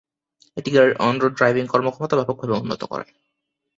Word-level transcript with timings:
এটি 0.57 0.69
গাড়ির 0.71 0.93
on-road 0.99 1.33
driving 1.35 1.65
কর্মক্ষমতা 1.67 2.15
ব্যাপকভাবে 2.17 2.53
উন্নত 2.55 2.81
করে। 2.91 3.05